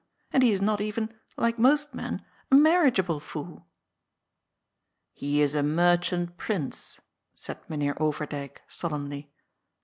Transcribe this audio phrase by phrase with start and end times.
[0.33, 3.67] And he is not even— ^like most men— ^a marriageable fool."
[5.13, 6.99] "He is a merchant prince,"
[7.35, 9.31] said Mynheer Overdyk solemnly.